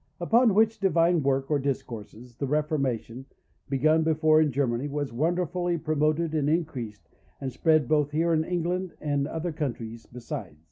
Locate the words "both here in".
7.87-8.43